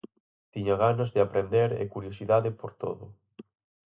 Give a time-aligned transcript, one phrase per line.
[0.53, 3.03] Tiña ganas de aprender e curiosidade por todo.